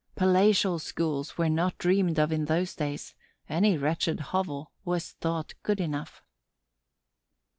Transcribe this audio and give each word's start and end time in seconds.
Palatial 0.15 0.79
schools 0.79 1.37
were 1.37 1.47
not 1.47 1.77
dreamed 1.77 2.17
of 2.17 2.31
in 2.31 2.45
those 2.45 2.73
days; 2.73 3.13
any 3.47 3.77
wretched 3.77 4.19
hovel 4.19 4.71
was 4.83 5.11
thought 5.11 5.53
good 5.61 5.79
enough. 5.79 6.23